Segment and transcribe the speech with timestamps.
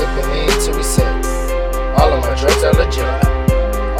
[0.00, 1.04] sipping lean till we sick.
[2.00, 3.04] All of my drugs are legit.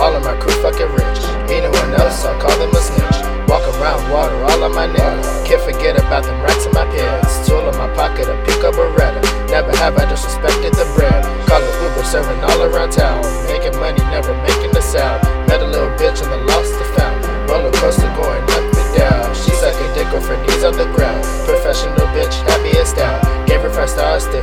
[0.00, 1.20] All of my crew fucking rich.
[1.52, 3.20] Anyone else, I'll call them a snitch.
[3.44, 5.28] Walk around water, all of my niggas.
[5.44, 7.44] Can't forget about them racks in my pants.
[7.44, 9.20] Tool in my pocket, a pick up a Beretta.
[9.52, 11.20] Never have I disrespected the bread.
[11.44, 13.20] Call it Uber, serving all around town.
[13.52, 15.20] Making money, never making a sound.
[15.48, 17.20] Met a little bitch on the lost to found.
[17.50, 19.34] Roller coaster going up and down.
[19.34, 21.20] She suck a dick off her knees on the ground.
[21.44, 23.20] Professional bitch, happy as down.
[23.44, 24.40] Gave her five stars to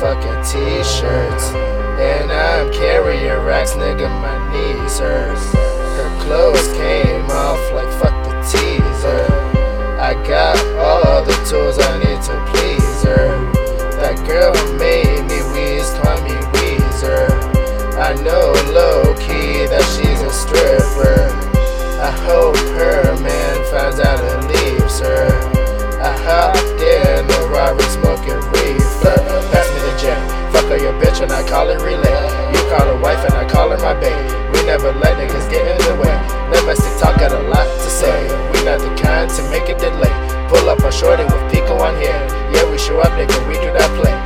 [0.00, 1.50] fucking t-shirts.
[1.98, 5.38] And I'm carrying racks, nigga, my knees hurt.
[5.96, 7.35] Her clothes came.
[30.66, 32.18] call her your bitch and I call her relay.
[32.50, 34.18] You call her wife and I call her my babe.
[34.52, 36.10] We never let niggas get in the way.
[36.50, 38.26] Domestic talk got a lot to say.
[38.50, 40.10] We not the kind to make it delay.
[40.50, 42.18] Pull up a shorty with Pico on here.
[42.50, 44.25] Yeah, we show up, nigga, we do not play.